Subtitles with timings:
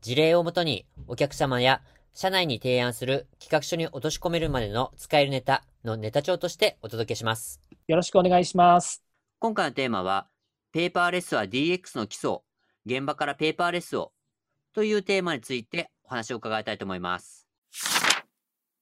[0.00, 1.82] 事例をもとにお客様や
[2.14, 7.60] 社内に提案する企画書に落とし込めるまでの使えるネタのネタ帳としてお届けします。
[7.86, 9.02] よろしくお願いします。
[9.40, 10.28] 今回のテーマは、
[10.72, 12.38] ペーパーレスは DX の基礎、
[12.86, 14.12] 現場からペーパーレスを
[14.72, 17.48] というテーマについてお話を伺いたいと思います。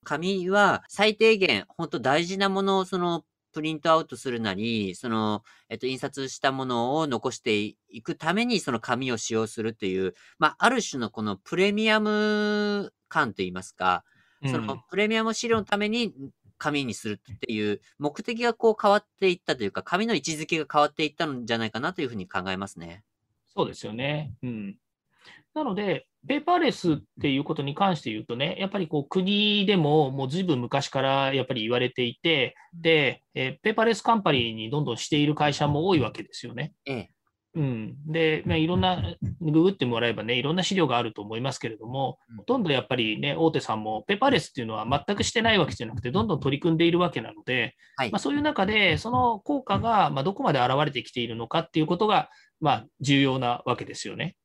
[0.05, 3.25] 紙は最低限、本当大事なものをその
[3.56, 14.05] プリントアウトするなり、その、えっと、印刷したものを残していくために、その紙を使用するっていう、まあ、ある種のこのプレミアム感といいますか、
[14.44, 16.12] そのプレミアム資料のために
[16.58, 23.05] 紙にするっていう目的がこう変わっていったというか、紙の位置づけが変わっていったんじゃないかなというふうに考えますね。
[23.47, 24.34] そうですよね。
[24.42, 24.78] うん。
[25.55, 36.72] なので、ペーパーレスっていうことに関して言うとね、やっぱりこう国でももうずいぶん昔からやっぱり言われていて、で、えペーパーレスカンパニーにどんどんしている会社も多いわけですよね。
[36.86, 37.10] ええ
[37.56, 39.02] うん、で、まあ、いろんな、
[39.41, 52.28] ググってもらえばね、いろんな資料があると思いますけれども、ほとんどやっぱりね、大手さんもペーパーレスっていうのは全くしてないわけじゃなくて、どんどん取り組んでいるわけなので、はい、まあ、そういう中で、その効果がまどこまで現れてきているのかっていうことが、
[52.60, 54.36] まあ、重要なわけですよね。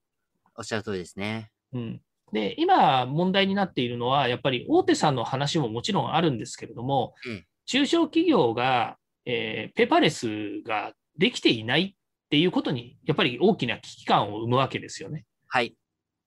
[0.57, 1.50] おっしゃる通りですね。
[1.73, 10.27] うん、で、今問題になっているのは、やっぱり大手さんの話ももちろんあるんですけれども、うん、中小企業が、えー、ペーパーレス
[10.65, 11.93] ができていないっ
[12.29, 15.25] ていうことに、やっぱり大きな危機感を生むわけですよね。
[15.47, 15.75] はい。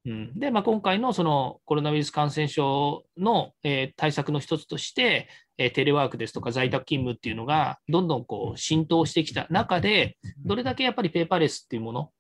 [0.06, 12.10] うん、で、まあ、今回のそのコロナウイルス感染症の、えー、対策の一つとして、えー、テレワークですとか在宅勤務っていうのがどんどんこう浸透してきた中で、どれだけやっぱりペーパーレスっていうもの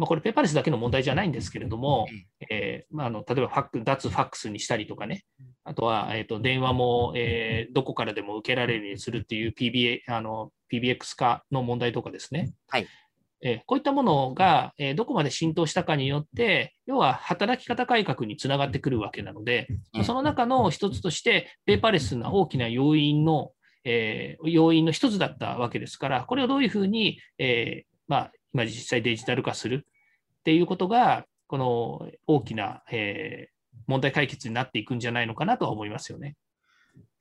[0.00, 2.08] まあ、これペーパーレスだけの問題じゃないんですけれども、
[2.48, 5.24] えーまあ、あの例えばファック脱ファックスにしたりとかね、
[5.62, 12.54] あとは、えーと、電話も、えー、どこからでも受けられるようにするっていう PBA あの PBX 化の問題とかですね。
[12.68, 12.86] はい。
[13.42, 19.68] えー、こういったものが、えー、どこまで浸透したかによって、要は働き方改革につながってくるわけなので、
[20.04, 23.52] その中の一つとして、ペーパーレスな大きな要因の、
[23.84, 29.86] えー、要因の一つだったわけですから、これをどういうふうに、えーまあ、今実際デジタル化する
[30.40, 36.36] っていうことが、この大きな、えー、問題解決になっていくんじゃないのかなとは思いますよね。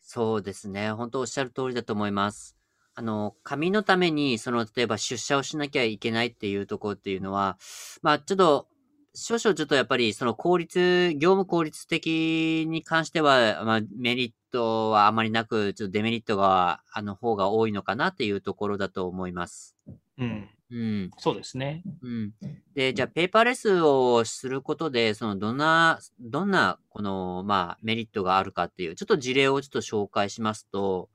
[0.02, 0.92] そうですね。
[0.92, 2.56] 本当おっしゃる通りだと思います。
[2.96, 7.58] あの、紙のために、その、例えば出社をしなきゃいけないっていうところっていうのは、
[8.02, 8.68] まあ、ちょっと、
[9.14, 19.78] 少々ちょっとやっぱり、その効率、業務効率的に関しては、まあ、メリットはあまりなく、ちょっとデメリットが、あの方が多いのかなっていうところだと思います。
[20.18, 20.50] うん。
[20.72, 21.12] うん。
[21.18, 21.82] そうですね。
[22.02, 22.34] うん。
[22.76, 31.10] で、じゃあ、ペーパーレスをすることで、その、どんな、どんな、この、まあ、メリットがあるかっていう、ちょっと事例をちょっと紹介しますと、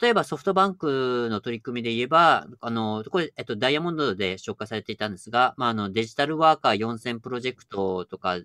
[0.00, 8.38] 例えばソフトバンクの取り組みで言えば、あの、これ、えっと、ダイヤモンドで紹介されていたんですが、まあ、あの、デジタルワーカー4000プロジェクトとか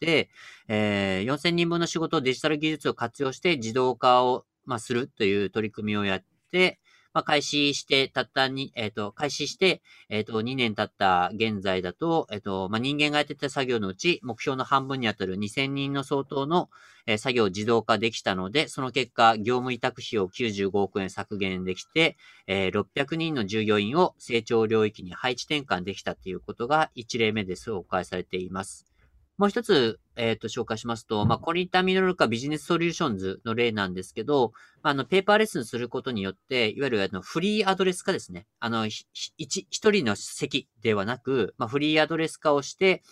[0.00, 0.30] で、
[0.68, 6.78] えー、4000人分の仕事をデジタル技術を活用して自動化を、まあ、するという取り組みをやって、
[7.16, 16.68] まあ、開始して、たったに、えっ、ー、と、開始して、えっ、ー、と、2年経った現在だと、えっ、ー、と、まあ、人間がやってた作業のうち、目標の半分にあたる2000人の相当の、
[17.06, 28.95] え、作業を自動化できたので、その結果、業務委託費を95億円削減できて、え、600人の従業員を成長領域に配置転換できたということが1例目で紹介されています。
[29.38, 34.52] もう一つ、えっ、ー、と、紹介しますと、まあ、コリンタミノルカビジネスソリューションズの例なんですけど、
[34.82, 38.46] まあ、あの、ペーパーレッスンすることによって、いわゆるあのフリーアドレス化ですね。
[38.60, 43.02] あの、一、一人の席ではなく、まあ、フリーアドレス化をして、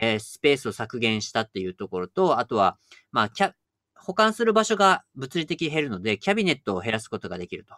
[0.00, 2.78] えー、スペースを削減したっていうところと、あとは、
[3.12, 3.52] まあ、キャ、
[3.94, 7.74] 保管する場所が物理的に減るので、キャビネットを減らすことができると。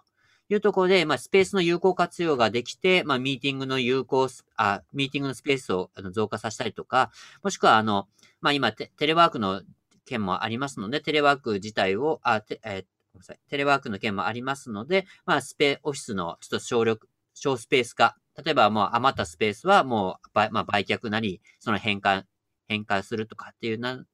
[0.51, 7.11] いうところで、まあ、スペースの有効活用ができて、まあ、ミーティングの有効、あ、ミーティングのスペースを増加させたりとか、
[7.43, 8.09] もしくは、あの、
[8.41, 9.63] まあ、今テ、テレワークの
[10.05, 13.41] 件もありますので、テレワーク自体を、あ、てえー、ごめんなさい。
[13.49, 18.17] テレワークの件もありますので、まあ、スペ、オフィスのちょっと省力、小スペース化。
[18.45, 22.25] 例えば、もう余ったスペースはもう、まあ、売却なり、その変換、
[22.67, 24.05] 変換するとかっていうな、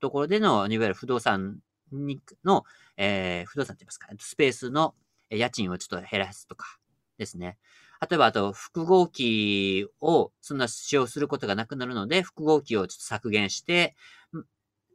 [0.00, 1.58] ところでの、いわゆる不動産
[1.92, 2.64] にの、
[2.96, 4.94] えー、不動産って言いますか、スペースの
[5.36, 6.78] 家賃をちょっと減らすとか
[7.18, 7.58] ですね。
[8.00, 13.94] 例えばあと複合機をそんな使用することがなくなるので、複合機をちょっと削減して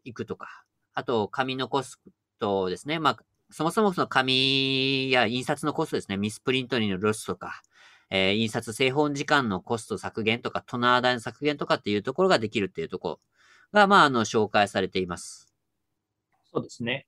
[0.04, 0.64] いくとか。
[0.94, 2.00] あと、紙のコス
[2.40, 3.00] トですね。
[3.00, 3.18] まあ、
[3.52, 6.18] そもそもその紙や印刷のコストですね。
[6.18, 7.62] ミスプリントにのロスとか、
[8.10, 13.20] えー、印刷製本時間のコスト削減とか、トナー代の削減とかっていうところができるっていうところ
[13.74, 15.54] が、まあ、あの、紹介されています。
[16.52, 17.07] そうですね。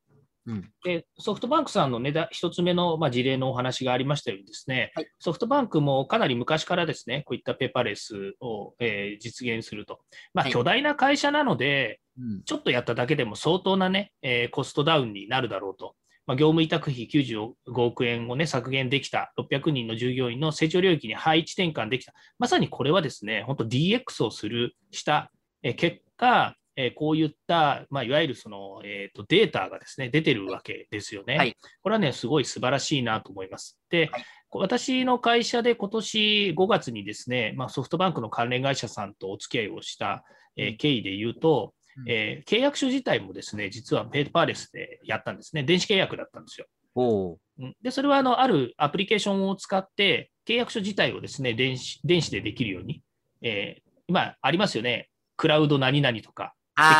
[0.49, 9.99] うん、でソフトバンクさんの、ね、一つ目の、まあ、事例のお話がありましたようにですね、はい、ソフトバンクもかなり昔からですね、こういったペーパーレスを、えー、実現すると。
[10.33, 15.95] まあ、巨大な会社なので、はい、ちょっとやっただけでも相当なね、えー、コストダウンになるだろうと。
[16.25, 25.31] まあ、業務委託費95億円を、ね、削減できた、600人の従業員の成長領域に配置転換できた、まさにこれはですね、本当 DX をする、した
[25.75, 31.37] 結果、えこういった、まあ、いわゆるその、えーと、データがですね、出てるわけですよね。
[31.37, 33.77] はい、これはね、すごい素晴らしいなと思います。
[33.89, 40.23] で、はい、私の会社で今年5月にですね、まあ、ソフトバンクの関連会社さんとお付き合いをした、
[40.55, 41.73] えー、経緯で言うと、
[42.07, 45.63] えー、契約書自体もですね、実はペーパーレスでやったんですね。
[45.63, 46.67] 電子契約だったんですよ。
[47.81, 53.01] で、それはあのあるアプリケーションを使って、契約書自体をですね、電子電子でできるように、
[53.41, 55.09] えー、今ありますよね。
[55.35, 56.53] クラウド何々とか、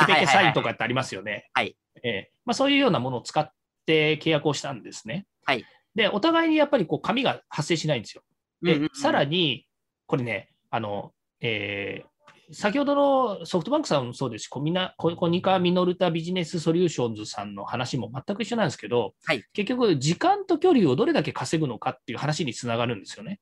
[0.06, 1.50] ペケペケサインとかってありますよね。
[1.54, 1.76] はい。
[2.04, 3.50] えー、まあ、そういうようなものを使っ
[3.86, 5.26] て契約をしたんですね。
[5.46, 5.66] はい。
[5.96, 8.24] で、お互いにやっぱりこう紙が発生しないんですよ。
[8.62, 9.66] で、うんうんうん、さらに、
[10.06, 23.40] これね、あの、えー、先ほどのソフトバンクさんもそうですし、コミナコニカミノルタビジネスソリューションズさんの話も全く一緒なんですけど、はい、結局、時間と距離をどれだけ稼ぐのかっていう話につながるんですよね。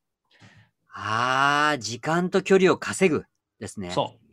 [0.90, 3.24] ああ、時間と距離を稼ぐ
[3.60, 3.92] ですね。
[3.92, 4.27] そう。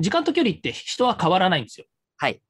[0.00, 1.86] 時間と距離って人は変わらないんですよ。
[2.16, 2.40] はい。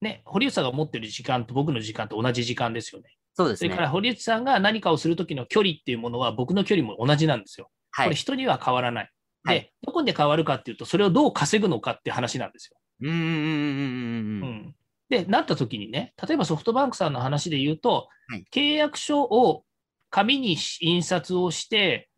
[0.00, 3.16] ね、堀内さんが持ってる時間と僕の時間と同じ時間ですよね。
[3.34, 3.68] そうですね。
[3.68, 7.70] それから堀内さんが何かをするときの距離っていうものは僕の距離も同じなんですよ。
[7.90, 8.06] はい。
[8.06, 9.10] これ人には変わらない。
[9.44, 12.78] で、はい、どこで変わるかっていうと、それをどう稼ぐのかって話なんですよ。
[13.02, 14.74] うんうんうんうん。
[15.08, 19.64] で、なった時にね、例えばソフトバンクさんの話で言うと、はい、契約書を
[20.12, 22.10] 紙に印刷をして、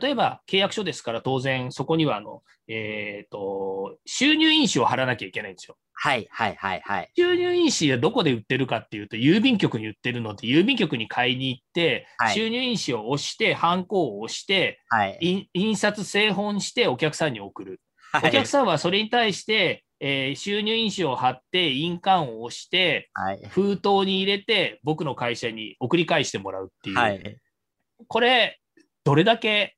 [0.00, 5.76] 例えば契約書ですから当然そこにはあの、えっ、ー、と、収入印紙を貼らなきゃいけないんですよ。
[5.92, 7.10] はいはいはいはい。
[7.14, 17.82] 収入印紙はどこで売ってるかっていうと、郵便局に売ってるので、郵便局に買いに行って、はい、収入印紙を押して、ハンコを押して、はい、印刷製本してお客さんに送る。
[18.12, 26.96] はい、お客さんはそれに対して、えー、収入印紙を貼って、印鑑を押して、はい、封筒に入れて、僕の会社に送り返してもらうっていう。
[26.96, 27.36] はい、
[28.08, 28.58] これ、
[29.04, 29.76] どれだけ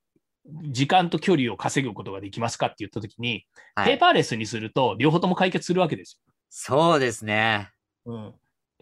[0.71, 3.45] 時間と距離を稼ぐことができますかって言ったときに、
[3.75, 6.35] はい、ペーパーレスにすると、両方とも解決するわけですよ。
[6.49, 7.69] そうですね。
[8.07, 8.35] うん。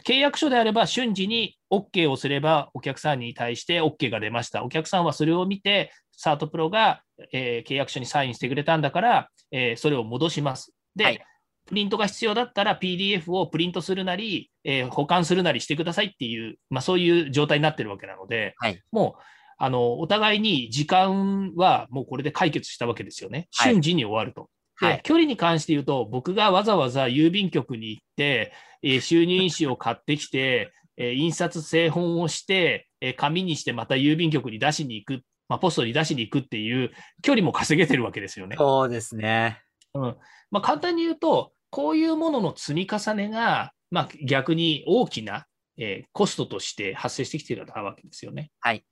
[0.06, 4.62] 契約書であれば瞬時に OK をすればお客さんに対して OK が出ました。
[4.62, 7.02] お客さんはそれを見て、サートプロが、
[7.32, 10.72] えー、契約書にサインしてくれたんだから、えー、それを戻します。
[10.94, 11.24] で、はい、
[11.66, 19.22] プリントが必要だったら PDF をプリントするなり、えー、保管するなりしてくださいっていう、まあ、そういう状態になってるわけなので、はい、もう
[19.58, 23.46] あのお互いに時間はもうこれで解決したわけですよね。
[23.52, 24.48] 瞬時に終わると。
[24.74, 36.90] はい、で距離に関して言うと、僕がわざわざ郵便局に行って、えー、収入印紙を買ってきて、 えー、印刷製本をして、えー、紙にしてまた郵便局に出しに行く、まあ、ポストに出しに行くっていう
[37.22, 38.56] 距離も稼げてるわけですよね。
[38.58, 39.62] そうですね。
[39.94, 40.16] うん
[40.50, 45.46] まあ、簡単に言うと、こういうものの積み重ねが、まあ、逆に大きな、
[45.78, 48.50] えー、コストとして発生してきているわけですよね。
[48.60, 48.84] はい。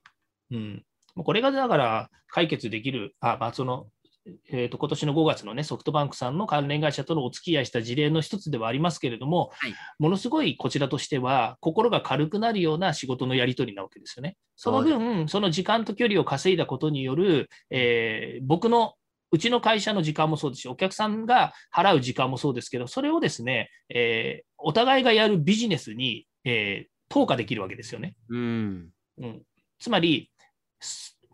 [0.51, 0.85] うん。
[1.17, 3.89] これがだから解決できる、あ、まあ、その、
[4.51, 14.37] えーと、今年の5月の、ね、ソフトバンクさんの関連会社とのお付き合いした事例の一つではありますけれども、はい、ものすごいこちらとしては、心が軽くなるような仕事のやり取りなわけですよね。
[14.57, 18.95] その分、その時間と距離を稼いだことによる、えー、僕の
[19.33, 28.15] うちの会社の時間もそうですし、お客さんが払う時間もそうですけど、それをですね、えー、お互いがやるビジネスに、えー、投下できるわけですよね。
[28.29, 29.43] うん、うん、
[29.79, 30.31] つまり、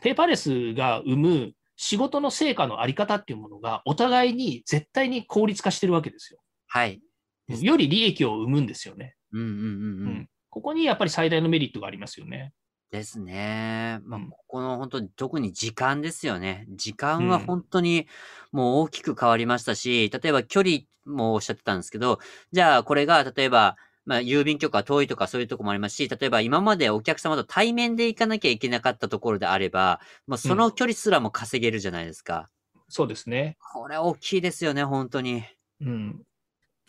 [0.03, 6.41] ペーパーレスが生む仕事の成果のあり方っていうものが、お互いに絶対に効率化してるわけですよ。
[6.67, 7.01] はい。
[7.49, 9.15] より利益を生むんですよね。
[9.33, 9.61] うんうんうんうん。
[9.61, 12.53] うん、ここにやっぱり最大のメリットがありますよね。
[12.91, 14.01] ですね。
[14.05, 16.67] まあ、ここの本当に特に時間ですよね。
[16.71, 18.07] 時間は本当に
[18.53, 22.21] もう大きく変わりましたし、例えば距離もおっしゃってたんですけど、
[22.53, 32.49] じゃあこれが例えば、まあ、郵便局は遠いとかそういうとこもありますし、例えば今までお客様と対面で行かなきゃいけなかったところであれば、まあ、その距離すらも稼げるじゃないですか。
[32.89, 33.57] そうですね。
[33.73, 35.45] これ大きいですよね、本当に。
[35.81, 36.23] うん。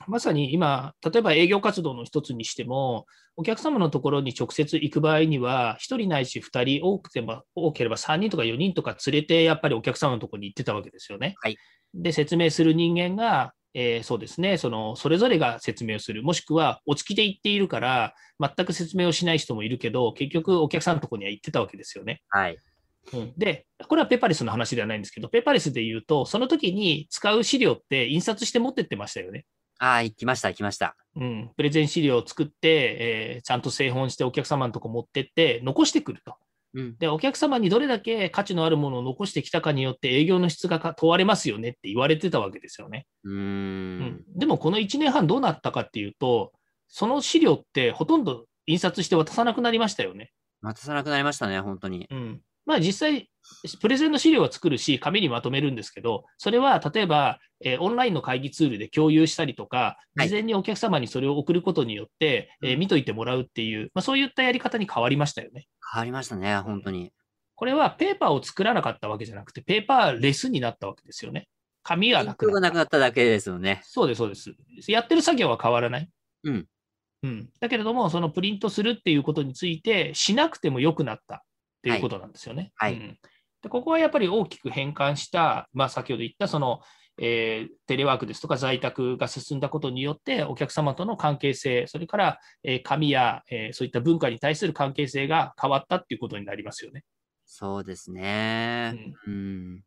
[0.08, 11.36] まさに今、例えば営業活動の一つにしても、お客様のところに直接行く場合には、1人ないし2人、多くても多ければ3人とか4人とか連れて、やっぱりお客様のところに行ってたわけですよね。
[11.42, 11.58] はい、
[11.94, 22.22] で、説明する人間が、えー、そうですねその、それぞれが説明をする、もしくはお付きで行っているから、全く説明をしない人もいるけど、結局、お客さんのところには行ってたわけですよね。
[22.30, 22.58] はい
[23.14, 29.46] うん、で、これはペーパーレスの話ではないんですけど、ペーパーレスで言うと、その時に使う資料って印刷して持ってってましたよね。
[29.80, 30.96] ああ、行きました、行きました。
[31.16, 31.52] うん。
[31.56, 36.36] プレゼン資料を作って、えー、ちゃんと製本してお客様のとこ持ってって、残してくると。
[36.74, 43.08] うん、で、お客様にどれだけ価値のあるものを残してきたかによって営業の質が問われますよねって言われてたわけですよね。
[43.24, 46.54] うんうん、でもこの1年半どうなったかっていうと、
[46.88, 50.32] その資料ってほとんど印刷して渡さなくなりましたよね。
[50.62, 52.08] 渡さなくなりましたね、本当に。
[52.10, 52.42] うん。
[52.68, 53.30] まあ実際、
[53.80, 65.66] プレゼンの資料は作るし、紙にまとめるんですけど、それは例えば、えー、オンラインの会議ツールで共有したりとか、事前にお客様にそれを送ることによって、はい、えー、見といてもらうっていう、まあ、そういったやり方に変わりましたよね。
[65.94, 67.14] 変わりましたね、本当に。
[67.56, 71.48] これはペーパーを作らなかったわけじゃなくて、ペーパーレスになったわけですよね。
[71.84, 72.54] 紙はなくなった。
[72.56, 73.80] がなくなっただけですよね。
[73.86, 74.54] そうです、そうです。
[74.92, 76.10] やってる作業は変わらない。
[76.44, 76.68] うん。
[77.24, 81.44] うん、だけれども、そのプリントするっていうことについて、しなくてもよくなった
[81.78, 82.72] っていうことなんですよね。
[82.76, 83.18] はい、はいうん
[83.64, 86.82] でここはやっぱり大きく変換した、まあ、先ほど言ったその、
[87.20, 97.04] えー、テレワークですとか在宅が進んだことによって、お客様との関係性、それから、えー、紙や、えー、そういった文化に対する関係性が変わったっていうことになりますよね。
[97.46, 99.16] そうですね。
[99.26, 99.38] うん、う
[99.78, 99.84] ん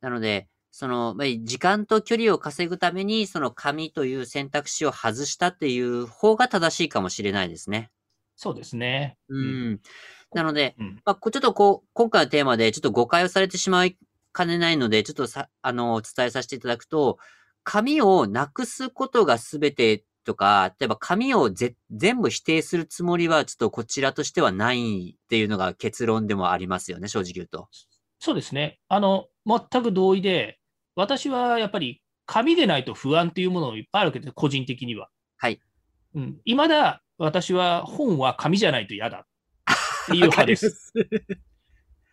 [0.00, 7.90] なので、その、時間と距離を稼ぐために、その紙という選択肢を外したっていう方が正しいかもしれないですね。
[8.36, 9.16] そうですね。
[9.28, 9.80] うん。
[10.34, 13.98] なので、うん、まあ、ちょっとこう、今回のテーマでちょっと誤解をされてしまい
[14.32, 17.18] かねないので、ちょっとさ、あの、お伝えさせていただくと、
[17.64, 27.68] 紙をなくすことが全てとか、例えば紙をぜ全部否定するつもりは、ちょっとこちらとしてはないっていうのが結論でもありますよね、正直言うと。
[28.18, 28.78] そうですね。
[28.88, 30.58] あの、全く同意で、
[30.94, 35.08] 私はやっぱり紙でないと不安っていうものがいっぱいあるわけです、個人的には。
[35.36, 35.60] はい。
[36.14, 36.40] うん。
[36.44, 39.26] 未だ私は本は紙じゃないと嫌だ
[40.08, 40.92] いう派です。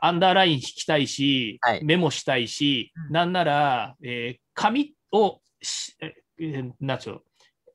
[0.02, 5.42] アンダーライン引きたいし、はい、メモしたいし、なんなら、えー、紙を
[6.02, 7.22] えー、なんちゅう、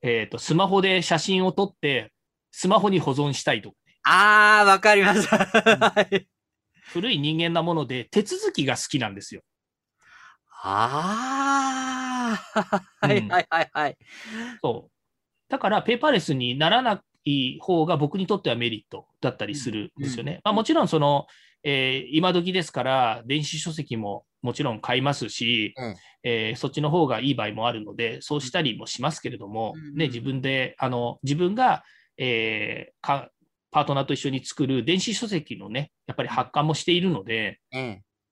[0.02, 2.12] えっ、ー、と、スマホで写真を撮って、
[2.50, 3.94] スマホに保存したいとか、ね。
[4.04, 5.94] ああ、わかりました。
[6.92, 9.42] 古い人間なもので、手続きが好きなんですよ。
[10.62, 13.98] ああ、はいはいはいはい、
[14.62, 14.92] そう。
[15.50, 20.32] だから、ペーパーレスにならない方が僕にとってはメリットだったりするんですよね。
[20.32, 21.26] うん、まあ、もちろん、その、
[21.62, 31.82] えー、今時ですから、電子書籍ももちろん買いますし、うん、えー、そっちの方がいい場合もあるので、そうしたりもしますけれども、うん、ね、自分で、あの自分が、
[32.18, 33.30] えー、か
[33.70, 37.58] パートナーと一緒に作る電子書籍のね、やっぱり発刊もしているので、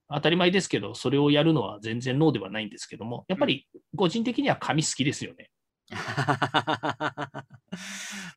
[0.08, 5.50] 当たり前ですけど、それをやるのは全然ノーではないんですけども、やっぱり個人的には紙好きですよね。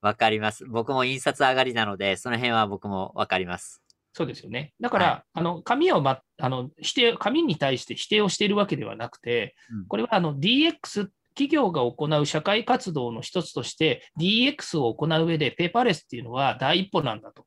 [0.02, 0.66] わかります。
[0.66, 3.82] 僕も印刷上がりなので、その辺は僕もわかります。
[4.14, 4.74] そうですよね。
[4.80, 17.46] だから、はい、あの紙を、ま、あの否定紙に対して否定をしているわけではなくて、うん、これはあの DX 企業が行う社会活動の一つとして DX を行う上でペーパーレスっていうのは第一歩なんだと。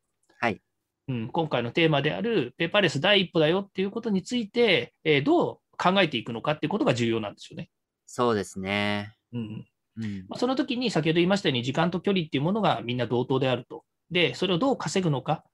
[1.08, 7.70] うん、今回のテーマであるペーパーレス第一歩だよっていうことについて、えー、どう考えていくのかっていうことが重要なんですよね。
[8.06, 9.14] そうですね。
[9.32, 9.66] うんうん
[10.28, 13.84] まあ、その時に先ほど言いましたように、時間と距離っていうものがみんな同等であると。
[14.10, 15.44] で、それをどう稼ぐのか、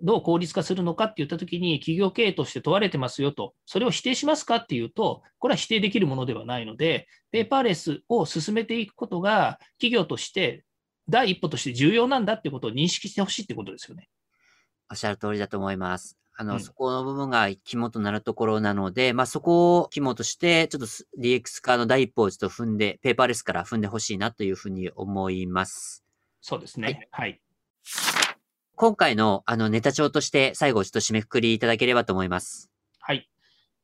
[0.00, 10.64] どう効率化するのかって言った時に、企業経営として問われてますよと、それを否定しますかっていうと、これは否定できるものではないので、ペーパーレスを進めていくことが、企業として
[11.08, 14.08] 第一歩として重要なんだってことを認識してほしいってことですよね。
[14.90, 16.23] おっしゃる通りだと思います。
[16.36, 20.86] あの、うん、そこの部分が肝となるところなので、まあ、そこを肝として、ちょっと
[21.20, 26.04] DX 化の第一歩をちょっと踏んで、ペーパーレスから踏んでほしいなというふうに思います。
[26.40, 27.08] そうですね。
[27.12, 27.30] はい。
[27.30, 27.40] はい、
[28.74, 32.70] 今回の、あの、ネタ帳として最後ちょっと締めくくりいただければと思います。
[32.98, 33.28] はい。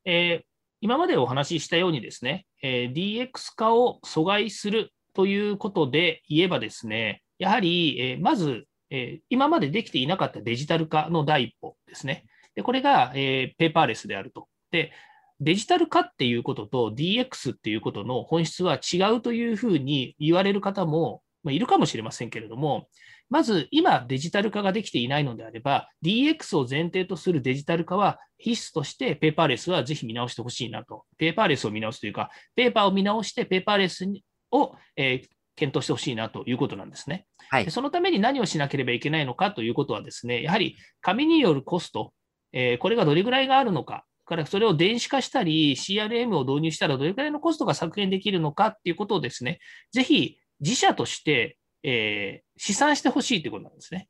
[0.04, 0.44] えー、
[0.80, 12.24] 今までお話ししたようにですね、えー、DX 化を阻害するということで言えばですね、やはり、えー、まずえー、今までできていなかったデジタル化の第一歩ですね。
[12.60, 14.46] でこれが、えー、ペーパーレスであると。
[14.70, 14.92] で、
[15.40, 22.86] デジタル化っていうことと DX っていうことの本質は違うというふうに言われる方も、まあ、いるかもしれませんけれども、
[23.30, 31.06] まず今デジタル化ができていないのであれば、DX を前提とするデジタル化は必須としてペーパーレスはぜひ見直してほしいなと。
[31.16, 34.06] ペーパーレスを見直すというか、ペーパーを見直してペーパーレス
[34.50, 35.28] を、えー
[35.60, 37.26] 検討してほしいなということなんですね。
[37.50, 42.14] はいでそのために何をしなければいけないのかということはですね、やはり紙によるコスト、
[42.52, 49.58] えーこれがどれぐらいがあるのか、からそれを電子化したり、CRM を導入したらどれぐらいのコストが削減できるのかっていうことをですね、
[49.92, 54.08] ぜひ自社として、えー試算してほしいということなんですね。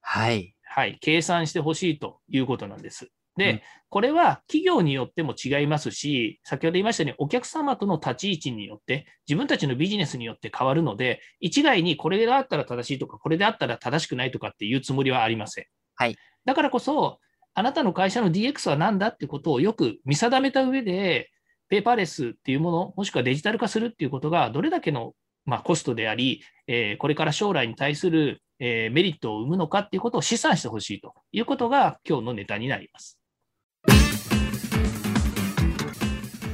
[0.00, 0.54] はい。
[0.62, 3.10] はい、計算してほしいということなんです。
[3.36, 15.64] で、うんこれは企業によっても違いますし、先ほど言いましたように、お客様との立ち位置によって、自分たちのビジネスによって変わるので、一概にこれであったら正しいとか、これであったら正しくないとかっていうつもりはありません。
[15.94, 17.18] はいだからこそ、
[17.58, 21.28] あなたの会社の DX は何だってことをよく見定めた上で、
[21.68, 33.18] ペーパーレスっていうもの、もしくはデジタル化するっていうことが、どれだけの、まあ、コストであり、えーこれから将来に対する、えーメリットを生むのかっていうことを試算してほしいということが今日のネタになります。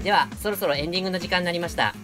[0.03, 1.95] ではそろそろエンディングの時間になりました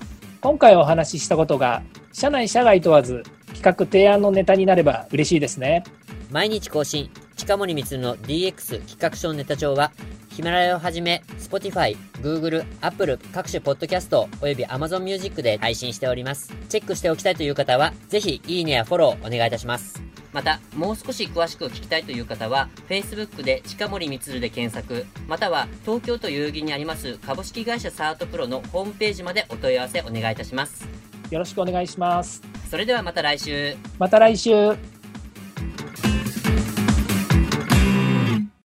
[0.41, 3.23] 今回お話ししたことが社内社外問わず
[3.55, 5.85] 企画提案のネタになれば嬉しいですね
[6.31, 7.11] 毎日更新。
[7.37, 9.91] 近森光の DX 企画書ネタ帳は
[10.29, 16.55] ヒマラヤをはじめ Spotify、Google、Apple 各種ポッドキャストおよび Amazon Music で配信しております。
[16.69, 20.01] チェックしておきたいという方はぜひいいねやフォローお願いいたします。
[20.33, 30.87] またもう少し詳しく聞きたいという方は Facebook で近森光で検索または東京都代々木にあります株式会社サートプロのホームページまでお問い合わせお願いいたします。
[31.31, 32.41] よろしくお願いします。
[32.71, 33.75] それではまた来週。
[33.99, 34.77] また来週